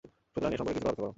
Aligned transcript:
সুতরাং 0.31 0.51
এর 0.53 0.57
সম্পর্কে 0.59 0.75
কিছুকাল 0.77 0.87
অপেক্ষা 0.93 1.01
কর। 1.05 1.09